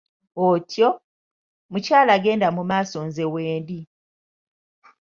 [0.47, 0.89] Otyo,
[1.71, 3.79] mukyala genda mu maaso nze wendi.